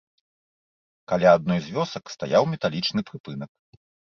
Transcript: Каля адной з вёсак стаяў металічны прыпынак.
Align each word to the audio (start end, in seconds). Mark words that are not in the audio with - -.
Каля 1.11 1.29
адной 1.39 1.59
з 1.65 1.75
вёсак 1.75 2.03
стаяў 2.17 2.43
металічны 2.55 3.01
прыпынак. 3.11 3.51